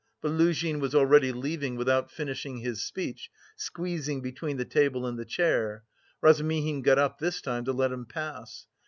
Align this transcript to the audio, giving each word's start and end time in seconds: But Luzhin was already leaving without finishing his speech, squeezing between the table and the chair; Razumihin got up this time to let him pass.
But 0.19 0.31
Luzhin 0.31 0.79
was 0.79 0.95
already 0.95 1.31
leaving 1.31 1.75
without 1.75 2.09
finishing 2.09 2.57
his 2.57 2.83
speech, 2.83 3.29
squeezing 3.55 4.19
between 4.21 4.57
the 4.57 4.65
table 4.65 5.05
and 5.05 5.15
the 5.15 5.25
chair; 5.25 5.83
Razumihin 6.23 6.81
got 6.81 6.97
up 6.97 7.19
this 7.19 7.39
time 7.39 7.65
to 7.65 7.71
let 7.71 7.91
him 7.91 8.07
pass. 8.07 8.65